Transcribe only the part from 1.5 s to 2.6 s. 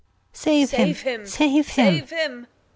him. Gon.